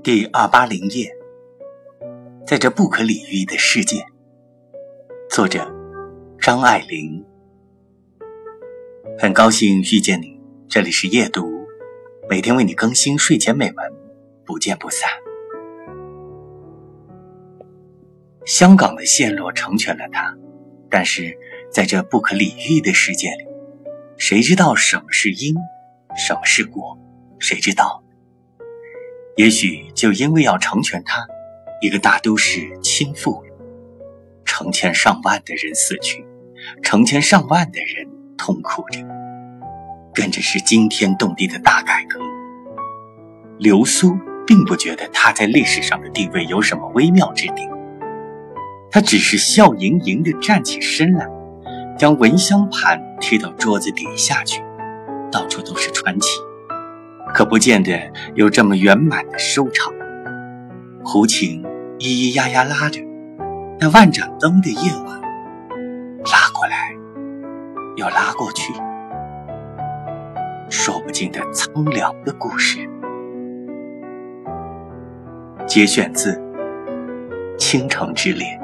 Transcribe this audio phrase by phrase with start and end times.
[0.00, 1.12] 第二八零页，
[2.46, 4.06] 在这不可理喻的世界，
[5.28, 5.70] 作者
[6.40, 7.22] 张爱玲。
[9.18, 11.66] 很高兴遇见你，这里是夜读，
[12.30, 13.92] 每天为你更新睡前美文，
[14.46, 15.10] 不见不散。
[18.46, 20.34] 香港的陷落成全了他，
[20.88, 21.36] 但是
[21.70, 23.44] 在这不可理喻的世界里，
[24.16, 25.54] 谁知道什么是因，
[26.16, 26.96] 什么是果？
[27.40, 28.02] 谁知道？
[29.38, 31.24] 也许就因为要成全他，
[31.80, 33.56] 一个大都市倾覆了，
[34.44, 36.26] 成千上万的人死去，
[36.82, 38.04] 成千上万的人
[38.36, 38.98] 痛苦着，
[40.12, 42.18] 跟着是惊天动地的大改革。
[43.60, 47.62] 流苏并不觉得他在历史上的地位有什么微妙之地，
[48.90, 51.24] 他只是笑盈盈地站起身来，
[51.96, 54.60] 将蚊香盘贴到桌子底下去，
[55.30, 56.28] 到处都是传奇。
[57.38, 57.96] 可不见得
[58.34, 59.94] 有这么圆满的收场。
[61.04, 61.62] 胡琴
[62.00, 63.00] 咿咿呀呀拉着，
[63.78, 65.20] 那万盏灯的夜晚，
[66.24, 66.92] 拉过来
[67.94, 68.72] 又拉过去，
[70.68, 72.80] 说不尽的苍凉的故事。
[75.64, 76.32] 节选自
[77.56, 78.57] 《倾城之恋》。